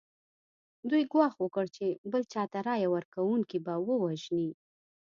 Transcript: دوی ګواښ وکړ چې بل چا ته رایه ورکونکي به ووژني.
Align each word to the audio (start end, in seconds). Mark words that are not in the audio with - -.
دوی 0.89 1.03
ګواښ 1.11 1.33
وکړ 1.39 1.65
چې 1.75 1.85
بل 2.11 2.23
چا 2.33 2.43
ته 2.51 2.59
رایه 2.67 2.87
ورکونکي 2.91 3.57
به 3.65 3.73
ووژني. 3.87 4.49